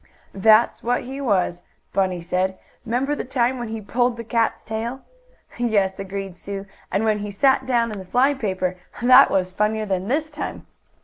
"That's 0.33 0.81
what 0.81 1.03
he 1.03 1.21
was," 1.21 1.61
Bunny 1.93 2.21
said. 2.21 2.57
"'Member 2.83 3.13
the 3.13 3.23
time 3.23 3.59
when 3.59 3.67
he 3.67 3.81
pulled 3.81 4.17
the 4.17 4.23
cat's 4.23 4.63
tail?" 4.63 5.01
"Yes," 5.59 5.99
agreed 5.99 6.35
Sue. 6.35 6.65
"And 6.91 7.03
when 7.03 7.19
he 7.19 7.29
sat 7.29 7.67
down 7.67 7.91
in 7.91 7.99
the 7.99 8.03
fly 8.05 8.33
paper! 8.33 8.77
That 8.99 9.29
was 9.29 9.51
funnier 9.51 9.85
than 9.85 10.07
this 10.07 10.31
time." 10.31 10.65